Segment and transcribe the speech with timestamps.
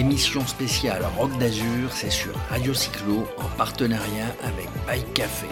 [0.00, 5.46] Émission spéciale Rock d'Azur, c'est sur Radio Cyclo en partenariat avec Bike Café.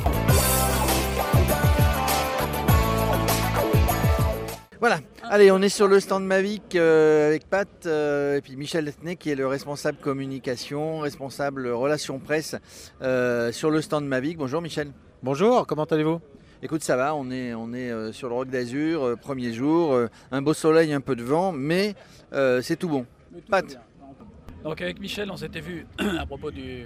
[4.81, 8.87] Voilà, allez, on est sur le stand Mavic euh, avec Pat euh, et puis Michel
[8.87, 12.57] Lettenay qui est le responsable communication, responsable relations presse
[13.03, 14.39] euh, sur le stand Mavic.
[14.39, 14.93] Bonjour Michel.
[15.23, 16.23] Bonjour, comment allez-vous?
[16.63, 19.95] Écoute, ça va, on est, on est sur le Rock d'Azur, premier jour,
[20.33, 21.95] un beau soleil, un peu de vent, mais
[22.33, 23.05] c'est tout bon.
[23.51, 23.79] Pat
[24.65, 26.85] donc avec Michel, on s'était vu à propos du,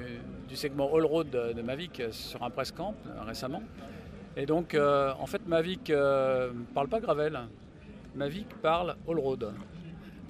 [0.55, 2.95] segment All Road de, Mavic sur un press camp
[3.27, 3.63] récemment.
[4.37, 7.39] Et donc, en fait, Mavic ne parle pas Gravel.
[8.15, 9.53] Mavic parle All Road.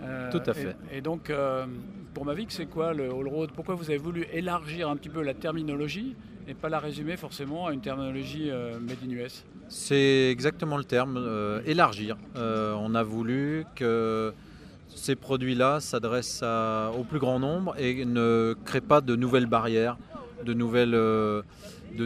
[0.02, 0.76] Euh, Tout à fait.
[0.92, 1.66] Et, donc, euh,
[2.14, 3.50] pour Mavic, c'est quoi le All Road?
[3.54, 6.16] Pourquoi vous avez voulu élargir un petit peu la terminologie
[6.48, 10.84] et pas la résumer forcément à une terminologie euh, made in US C'est exactement le
[10.84, 12.16] terme, élargir.
[12.34, 14.32] on a voulu que
[14.94, 16.44] ces produits-là s'adressent
[16.96, 19.98] au plus grand nombre et ne créent pas de nouvelles barrières,
[20.44, 21.44] de nouvelles, de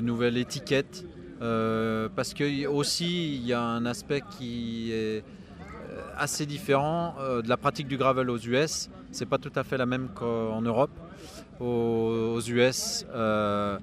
[0.00, 1.04] nouvelles étiquettes.
[1.38, 5.24] parce que aussi il y a un aspect qui est
[6.16, 8.88] assez différent euh, de la pratique du gravel aux US.
[9.12, 10.90] C'est pas tout à fait la même qu'en Europe.
[11.60, 13.78] Aux, US, euh,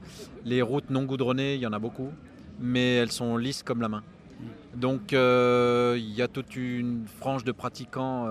[0.45, 2.11] les routes non goudronnées, il y en a beaucoup,
[2.59, 4.03] mais elles sont lisses comme la main.
[4.75, 8.27] Donc euh, il y a toute une frange de pratiquants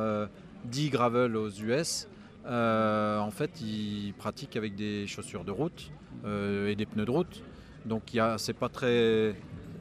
[0.65, 2.09] dits gravel aux US.
[2.47, 5.91] en fait, ils pratiquent avec des chaussures de route
[6.25, 7.43] et des pneus de route.
[7.85, 9.35] Donc c'est pas très,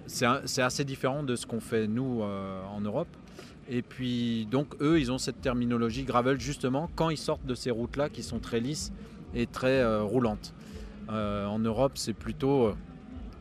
[0.06, 3.08] c'est assez différent de ce qu'on fait nous en Europe.
[3.70, 7.72] Et puis, donc, eux, ils ont cette terminologie gravel justement quand ils sortent de ces
[7.72, 8.92] routes-là qui sont très lisses
[9.34, 10.54] et très euh, roulantes.
[11.10, 12.76] Euh, en Europe, c'est plutôt euh,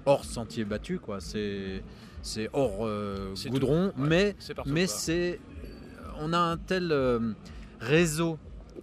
[0.07, 1.21] hors sentier battu, quoi.
[1.21, 1.83] C'est,
[2.23, 2.87] c'est hors
[3.47, 5.41] goudron, mais, mais c'est,
[6.21, 6.95] on a un tel
[7.81, 8.39] réseau,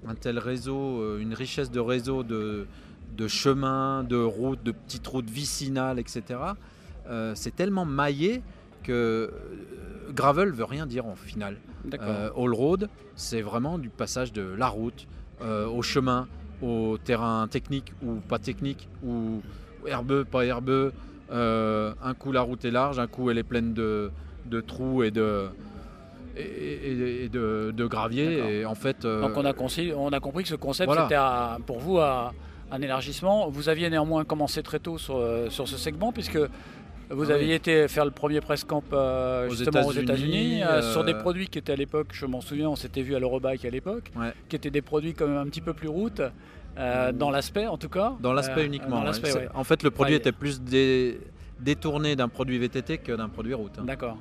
[0.08, 2.68] un tel réseau, une richesse de réseau de,
[3.16, 6.40] de chemins, de routes, de petites routes vicinales, etc.
[7.36, 8.42] c'est tellement maillé
[8.84, 9.32] que
[10.14, 11.58] gravel veut rien dire en final.
[11.94, 15.08] Euh, all road, c'est vraiment du passage de la route
[15.42, 16.28] euh, au chemin,
[16.62, 19.42] au terrain technique ou pas technique, ou
[19.86, 20.92] herbeux, pas herbeux.
[21.32, 24.12] Euh, un coup la route est large, un coup elle est pleine de,
[24.66, 25.48] trous et de,
[26.40, 28.60] et, de, gravier.
[28.60, 29.54] Et en fait, Donc on a,
[29.96, 31.16] on a compris que ce concept c'était
[31.66, 32.32] pour vous un,
[32.82, 33.50] élargissement.
[33.50, 36.40] Vous aviez néanmoins commencé très tôt sur, sur ce segment puisque
[37.10, 41.04] vous ah aviez été faire le premier press camp euh, justement aux États-Unis euh, sur
[41.04, 43.64] des euh, produits qui étaient à l'époque, je m'en souviens, on s'était vu à l'Eurobike
[43.66, 44.12] à l'époque,
[44.50, 46.22] qui étaient des produits quand même un petit peu plus route.
[47.14, 49.04] dans l'aspect en tout cas Dans l'aspect uniquement.
[49.54, 50.62] En fait, le produit était plus
[51.60, 53.80] détourné d'un produit VTT que d'un produit route.
[53.80, 53.86] Hein.
[53.86, 54.18] D'accord.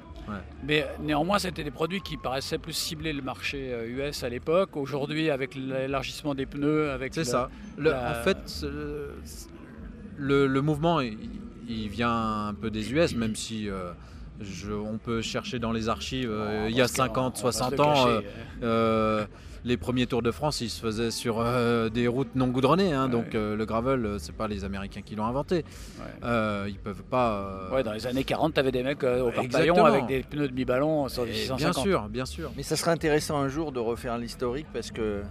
[0.65, 4.77] Mais néanmoins, c'était des produits qui paraissaient plus cibler le marché US à l'époque.
[4.77, 7.15] Aujourd'hui, avec l'élargissement des pneus, avec.
[7.15, 7.49] C'est ça.
[7.79, 8.65] En fait,
[10.19, 11.01] le, le mouvement
[11.69, 13.93] il vient un peu des US, même si euh,
[14.71, 18.07] on peut chercher dans les archives, euh, il y a 50, 60 ans,
[18.63, 19.27] euh,
[19.67, 21.45] les premiers Tours de France, ils se faisaient sur
[21.91, 22.93] des routes non goudronnées.
[22.93, 25.65] Hein, donc le gravel, c'est pas les Américains qui l'ont inventé.
[26.23, 27.69] ils peuvent pas.
[27.73, 30.55] Ouais, dans les années 40, tu avais des mecs au parc avec des pneus de
[30.55, 31.59] mi-ballon sur 650.
[31.59, 32.53] Bien sûr, bien sûr.
[32.57, 35.23] Mais ça serait intéressant un jour de refaire l'historique parce que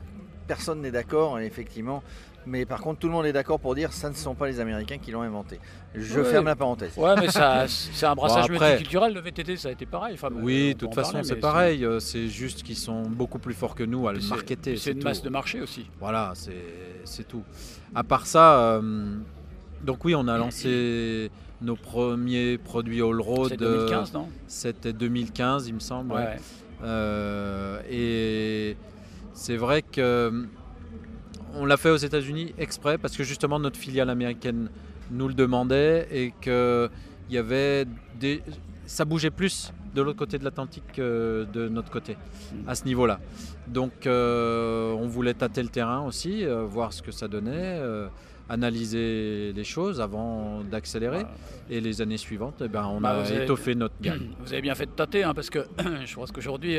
[0.48, 2.04] personne n'est d'accord, effectivement.
[2.48, 4.48] Mais par contre, tout le monde est d'accord pour dire que ça ne sont pas
[4.48, 5.60] les Américains qui l'ont inventé.
[5.96, 6.96] Je ferme la parenthèse.
[6.98, 9.14] Ouais, mais c'est un brassage multiculturel.
[9.14, 10.18] Le VTT, ça a été pareil.
[10.42, 11.86] oui, de toute façon, c'est pareil.
[11.86, 14.78] Euh, c'est juste qu'ils sont beaucoup plus forts que nous à le marketer.
[14.78, 15.90] C'est une masse de marché aussi.
[16.00, 16.34] Voilà,
[17.04, 17.44] c'est tout.
[17.94, 19.18] À part ça, euh,
[19.84, 21.32] donc oui, on a lancé
[21.62, 23.52] nos premiers produits All Road.
[23.52, 24.30] C'était 2015, non?
[24.48, 26.14] C'était 2015, il me semble.
[26.14, 26.36] Ouais.
[26.84, 28.76] Euh, et
[29.34, 30.46] c'est vrai que
[31.56, 34.70] on l'a fait aux États-Unis exprès parce que justement notre filiale américaine
[35.12, 36.90] nous le demandait et que
[37.30, 37.86] y avait
[38.20, 38.42] des,
[38.86, 42.18] ça bougeait plus de l'autre côté de l'Atlantique que de notre côté
[42.68, 43.20] à ce niveau-là.
[43.68, 48.08] Donc euh, on voulait tâter le terrain aussi, euh, voir ce que ça donnait, euh,
[48.50, 51.24] analyser les choses avant d'accélérer.
[51.70, 54.34] Et les années suivantes, eh ben, on bah, a étoffé notre gamme.
[54.40, 55.60] Vous avez bien fait de tâter hein, parce que
[56.06, 56.78] je pense qu'aujourd'hui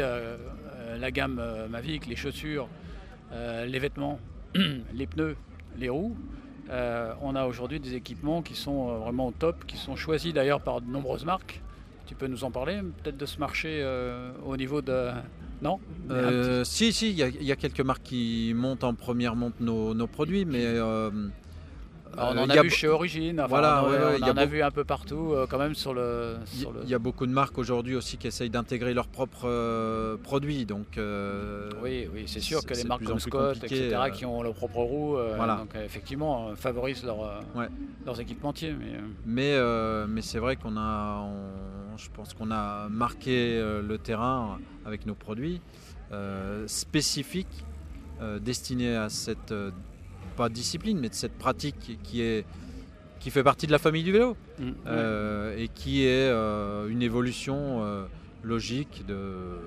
[0.99, 2.69] la gamme Mavic, les chaussures,
[3.33, 4.21] les vêtements,
[4.95, 5.37] les pneus,
[5.79, 6.17] les roues.
[6.71, 10.33] Euh, on a aujourd'hui des équipements qui sont euh, vraiment au top, qui sont choisis
[10.33, 11.61] d'ailleurs par de nombreuses marques.
[12.07, 15.11] Tu peux nous en parler peut-être de ce marché euh, au niveau de...
[15.63, 15.81] Non?
[16.65, 20.65] Si, si, il y, a quelques marques qui montent en première monte nos, produits, mais
[22.17, 25.47] on en a, vu chez Origine, voilà, on, en a, vu un peu partout euh,
[25.49, 26.37] quand même sur le.
[26.82, 30.64] Il y, a beaucoup de marques aujourd'hui aussi qui essayent d'intégrer leurs propres euh, produits.
[30.64, 34.55] Donc, euh, oui, oui c'est sûr que les marques comme Scott, etc., qui ont leurs
[34.55, 37.43] propres roues, donc, effectivement, favorisent leur,
[38.05, 38.75] leurs équipementiers.
[39.26, 41.26] Mais, mais, mais c'est vrai qu'on a,
[41.97, 45.61] je pense qu'on a marqué le terrain avec nos produits
[46.67, 47.64] spécifiques
[48.41, 49.52] destinés à cette
[50.37, 52.44] pas discipline, mais de cette pratique qui est
[53.19, 54.71] qui fait partie de la famille du vélo mm.
[54.87, 58.05] euh, et qui est euh, une évolution euh,
[58.44, 59.59] logique de,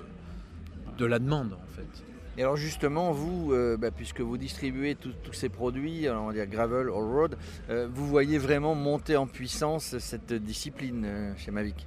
[0.96, 2.04] de la demande en fait.
[2.38, 6.86] Et alors justement, vous, bah, puisque vous distribuez tous ces produits, on va dire gravel,
[6.86, 7.36] all road,
[7.68, 11.86] vous voyez vraiment monter en puissance cette discipline chez Mavic?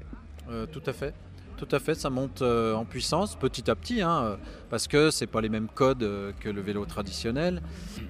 [0.71, 1.15] Tout à fait.
[1.63, 4.37] Tout à fait, ça monte euh, en puissance petit à petit, hein,
[4.69, 7.61] parce que c'est pas les mêmes codes euh, que le vélo traditionnel.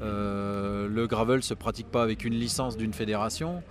[0.02, 3.62] Euh, le gravel se pratique pas avec une licence d'une fédération,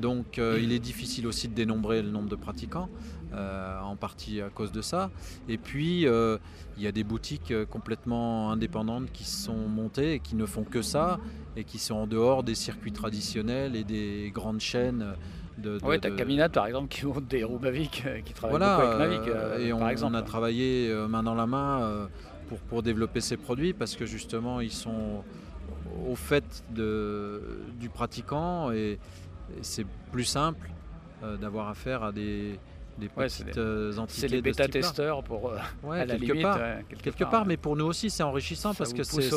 [0.00, 2.88] donc il est difficile aussi de dénombrer le nombre de pratiquants,
[3.32, 5.10] en partie à cause de ça.
[5.48, 10.46] Et puis il y a des boutiques complètement indépendantes qui sont montées et qui ne
[10.46, 11.20] font que ça
[11.56, 15.14] et qui sont en dehors des circuits traditionnels et des grandes chaînes
[15.62, 18.86] oui, tu as Caminat par exemple qui monte des roues Mavic, euh, qui travaille beaucoup
[18.86, 19.28] avec Mavic.
[19.28, 20.16] Euh, et on, exemple.
[20.16, 22.08] a travaillé euh, main dans la main
[22.48, 25.24] pour, pour développer ces produits parce que justement ils sont
[26.08, 27.40] au fait de,
[27.78, 28.98] du pratiquant et,
[29.60, 30.70] c'est plus simple
[31.38, 32.58] d'avoir affaire à des,
[32.98, 33.58] des petites
[33.98, 34.20] entités.
[34.20, 35.52] C'est les bêta-testeurs pour
[35.82, 36.58] ouais, à la quelque part,
[37.02, 39.30] quelque, part, mais pour nous aussi c'est enrichissant parce que c'est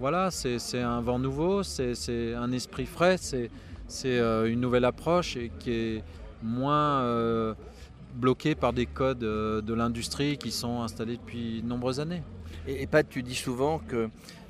[0.00, 3.50] voilà, c'est un vent nouveau, c'est un esprit frais, c'est
[3.90, 6.04] c'est euh, une nouvelle approche et qui est
[6.42, 7.54] moins euh,
[8.14, 12.22] bloquée par des codes euh, de l'industrie qui sont installés depuis de nombreuses années.
[12.66, 14.08] Et, et Pat, tu dis souvent que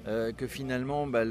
[0.08, 1.24] euh, que finalement bah,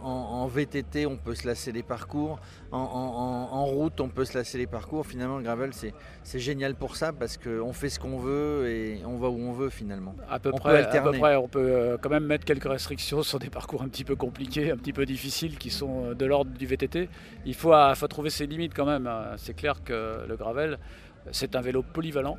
[0.00, 2.38] en, VTT on peut se lasser les parcours,
[2.72, 5.06] en, route on peut se lasser les parcours.
[5.06, 9.18] Finalement le gravel c'est génial pour ça parce qu'on fait ce qu'on veut et on
[9.18, 10.14] va où on veut finalement.
[10.30, 13.38] À peu, près, à peu près, on peut euh, quand même mettre quelques restrictions sur
[13.38, 16.50] des parcours un petit peu compliqués, un petit peu difficiles qui sont euh, de l'ordre
[16.52, 17.08] du VTT.
[17.44, 19.06] Il faut, faut trouver ses limites quand même.
[19.06, 19.32] Hein.
[19.36, 20.78] C'est clair que le gravel
[21.32, 22.38] c'est un vélo polyvalent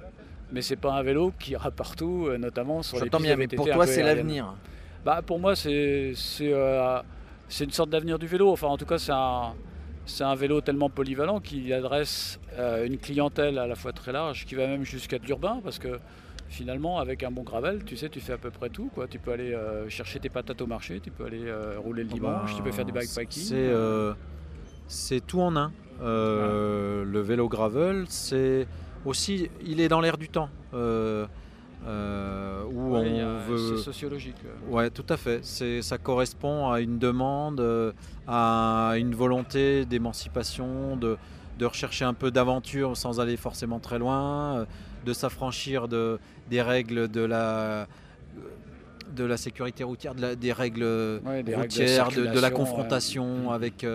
[0.50, 3.70] mais c'est pas un vélo qui ira partout, notamment sur les pistes bien, mais pour
[3.70, 4.56] toi, c'est l'avenir.
[5.06, 8.52] Bah, pour moi, euh, c'est une sorte d'avenir du vélo.
[8.52, 9.54] Enfin, en tout cas, c'est un,
[10.20, 14.56] un, vélo tellement polyvalent qu'il adresse euh, une clientèle à la fois très large, qui
[14.56, 16.00] va même jusqu'à de l'urbain, parce que
[16.50, 18.90] finalement, avec un bon gravel, tu sais, tu fais à peu près tout.
[18.94, 19.08] Quoi.
[19.08, 22.14] Tu peux aller euh, chercher tes patates au marché, tu peux aller rouler le ah
[22.14, 24.16] dimanche, tu peux faire du bikepacking.
[24.88, 25.72] C'est tout en un.
[26.02, 28.68] Le vélo gravel, c'est
[29.06, 30.50] aussi, il est dans l'air du temps.
[31.86, 33.78] Euh, où on veut.
[33.78, 34.36] C'est sociologique.
[34.70, 35.40] Ouais, tout à fait.
[35.44, 37.92] C'est, ça correspond à une demande, euh,
[38.28, 41.18] à une volonté d'émancipation, de,
[41.60, 44.66] de rechercher un peu d'aventure sans aller forcément très loin, euh,
[45.06, 46.20] de s'affranchir de,
[46.50, 47.88] des règles de la
[49.16, 53.86] de la sécurité routière, des règles routières, de, la confrontation avec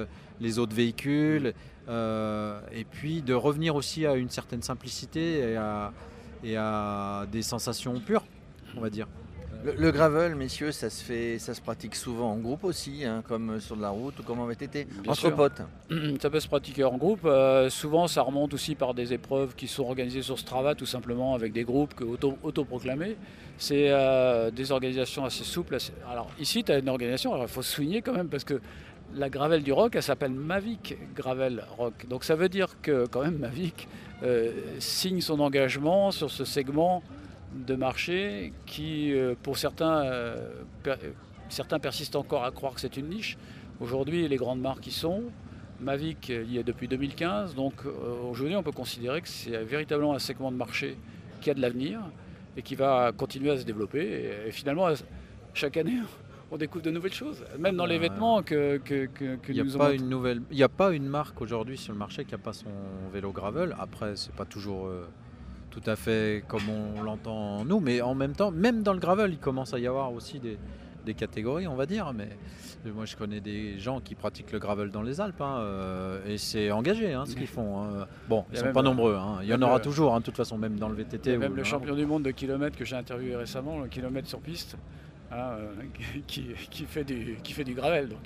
[0.40, 1.52] les autres véhicules,
[1.88, 5.93] et puis de revenir aussi à une certaine simplicité et à,
[6.42, 8.24] et à des sensations pures,
[8.76, 9.06] on va dire.
[9.64, 13.60] Le, gravel, messieurs, ça se fait, ça se pratique souvent en groupe aussi, hein, comme
[13.60, 15.62] sur de la route ou comme en VTT, entre potes.
[16.20, 17.24] Ça peut se pratiquer en groupe.
[17.24, 21.34] Euh, souvent, ça remonte aussi par des épreuves qui sont organisées sur Strava, tout simplement
[21.34, 23.16] avec des groupes auto, autoproclamés.
[23.56, 25.76] C'est euh, des organisations assez souples.
[26.10, 27.40] Alors ici, tu as une organisation.
[27.40, 28.60] il faut souligner quand même parce que
[29.14, 32.06] la Gravel du Rock, elle s'appelle Mavic Gravel Rock.
[32.08, 33.86] Donc ça veut dire que quand même Mavic
[34.22, 37.02] euh, signe son engagement sur ce segment
[37.54, 40.50] de marché qui, euh, pour certains, euh,
[41.48, 43.36] certains persistent encore à croire que c'est une niche.
[43.80, 45.24] Aujourd'hui, les grandes marques y sont.
[45.80, 47.74] Mavic y est depuis 2015, donc
[48.30, 50.96] aujourd'hui on peut considérer que c'est véritablement un segment de marché
[51.40, 51.98] qui a de l'avenir
[52.56, 54.30] et qui va continuer à se développer.
[54.46, 54.86] et finalement,
[55.54, 55.98] chaque année,
[56.52, 60.08] on découvre de nouvelles choses, même dans les vêtements que, que, que, nous pas une
[60.08, 60.42] nouvelle.
[60.50, 62.70] Il n'y a pas une marque aujourd'hui sur le marché qui n'a pas son
[63.10, 63.74] vélo gravel.
[63.80, 65.08] Après, c'est pas toujours euh,
[65.72, 69.32] tout à fait comme on l'entend nous, mais en même temps, même dans le gravel,
[69.32, 72.12] il commence à y avoir aussi des, catégories, on va dire.
[72.12, 72.29] Mais
[72.94, 76.38] moi, je connais des gens qui pratiquent le gravel dans les Alpes, hein, euh, et
[76.38, 77.82] c'est engagé hein, ce qu'ils font.
[77.82, 78.06] Hein.
[78.29, 79.19] Bon, ils ne sont pas nombreux.
[79.43, 81.38] Il y en aura toujours, de toute façon, même dans le VTT.
[81.38, 84.76] même le champion du monde de kilomètres que j'ai interviewé récemment, le kilomètre sur piste.
[85.32, 85.70] Hein, euh,
[86.27, 88.08] qui, qui, fait du, qui fait du gravel.
[88.08, 88.19] Donc,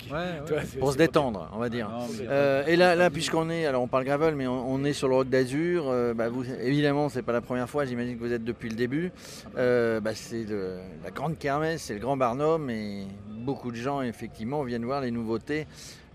[0.77, 1.89] pour se détendre, on va dire.
[2.21, 5.15] Euh, et là, là puisqu'on est, alors on parle gravel, mais on, est sur le
[5.15, 5.85] road d'Azur.
[5.87, 7.85] Euh, bah, vous, évidemment, c'est pas la première fois.
[7.85, 9.13] J'imagine que vous êtes depuis le début.
[9.55, 10.45] Bah, c'est
[11.03, 15.11] la grande kermesse, c'est le grand Barnum, et beaucoup de gens effectivement viennent voir les
[15.11, 15.65] nouveautés.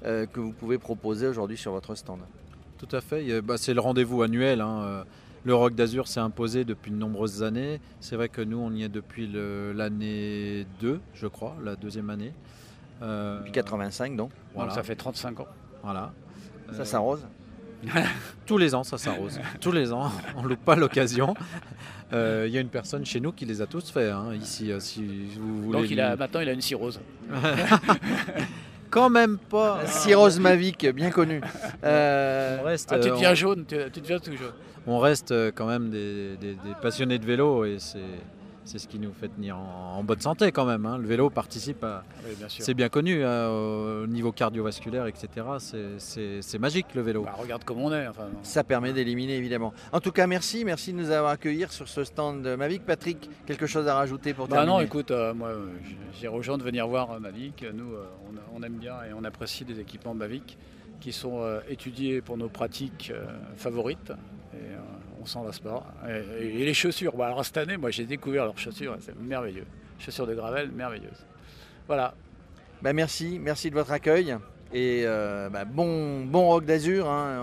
[0.02, 2.20] que vous pouvez proposer aujourd'hui sur votre stand.
[2.76, 4.60] Tout à fait, bah, c'est le rendez-vous annuel.
[4.60, 5.04] Hein,
[5.44, 7.80] le Rock d'Azur s'est imposé depuis de nombreuses années.
[8.00, 9.30] C'est vrai que nous, on y est depuis
[9.74, 12.32] l'année 2, je crois, la deuxième année.
[13.00, 14.30] depuis 85, donc.
[14.54, 14.72] Voilà.
[14.72, 15.46] ça fait 35 ans.
[15.82, 16.12] Voilà.
[16.72, 17.26] Ça s'arrose
[18.46, 19.40] Tous les ans, ça s'arrose.
[19.60, 21.34] Tous les ans, on ne loupe pas l'occasion.
[22.10, 24.70] Il euh, y a une personne chez nous qui les a tous fait hein, ici,
[24.70, 25.78] euh, si vous voulez.
[25.78, 27.00] Donc il a, maintenant, il a une cirrhose.
[28.92, 29.84] Quand même pas.
[29.86, 31.40] Cirrhose Mavic, bien connu.
[31.82, 34.52] Euh, reste, ah, tu deviens jaune, tu, deviens tout jaune.
[34.86, 36.36] On reste quand même des
[36.80, 37.98] passionnés de vélo et c'est
[38.64, 40.86] c'est ce qui nous fait tenir en, bonne santé quand même.
[40.86, 40.98] Hein.
[40.98, 42.04] Le vélo participe à.
[42.48, 45.46] c'est bien connu hein, au niveau cardiovasculaire, etc.
[45.98, 47.22] C'est magique le vélo.
[47.22, 48.06] Bah, regarde comme on est.
[48.42, 49.72] Ça permet d'éliminer évidemment.
[49.92, 52.84] En tout cas, merci, merci de nous avoir accueillis sur ce stand Mavic.
[52.84, 54.72] Patrick, quelque chose à rajouter pour bah terminer?
[54.78, 55.52] Non, écoute, euh, moi
[56.20, 57.64] j'ai rejoint de venir voir euh, Mavic.
[57.74, 58.06] Nous, euh,
[58.54, 60.58] on, aime bien et on apprécie des équipements Mavic
[61.00, 63.12] qui sont étudiés pour nos pratiques
[63.56, 64.12] favorites.
[65.22, 65.84] Et, on s'en lasse pas.
[66.08, 69.66] Et, les chaussures, bah, alors cette année, moi j'ai découvert leurs chaussures, c'est merveilleux.
[69.98, 71.26] Chaussures de gravel, merveilleuses.
[71.86, 72.14] Voilà.
[72.82, 74.36] Bah, merci, merci de votre accueil.
[74.72, 77.08] Et euh, bah, bon, bon rock d'azur.
[77.08, 77.38] Hein.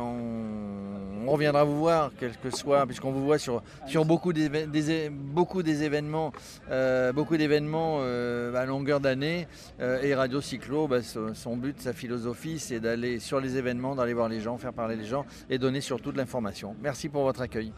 [1.27, 3.61] Reviendra vous voir, quel que soit, puisqu'on vous voit sur,
[4.05, 6.31] beaucoup, des, euh, beaucoup d'événements
[6.71, 9.47] euh, à longueur d'année.
[9.79, 14.29] et Radio Cyclo, bah, son but, sa philosophie, c'est d'aller sur les événements, d'aller voir
[14.29, 16.75] les gens, faire parler les gens et donner surtout de l'information.
[16.81, 17.71] Merci pour votre accueil.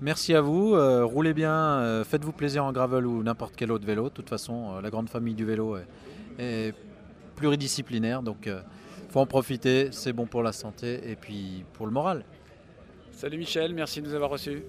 [0.00, 0.76] Merci à vous,
[1.06, 4.04] roulez bien, faites-vous plaisir en gravel ou n'importe quel autre vélo.
[4.04, 5.76] De toute façon, la grande famille du vélo
[6.38, 6.72] est,
[7.34, 8.48] pluridisciplinaire, donc
[9.08, 12.24] faut en profiter, c'est bon pour la santé et puis pour le moral.
[13.20, 14.62] Salut Michel, merci de nous avoir reçus.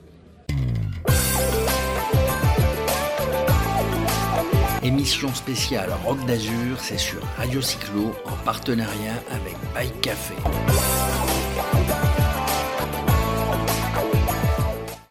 [4.81, 10.33] Émission spéciale Rock d'Azur, c'est sur Radio Cyclo en partenariat avec Bike Café.